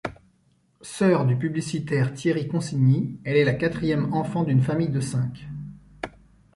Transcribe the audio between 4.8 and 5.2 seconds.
de